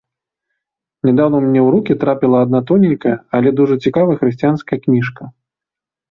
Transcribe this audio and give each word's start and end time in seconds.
Нядаўна 1.07 1.37
мне 1.41 1.59
ў 1.65 1.73
рукі 1.75 1.93
трапіла 2.03 2.37
адна 2.45 2.61
тоненькая, 2.71 3.13
але 3.39 3.51
дужа 3.59 3.75
цікавая 3.87 4.15
хрысціянская 4.23 4.79
кніжка. 4.87 5.29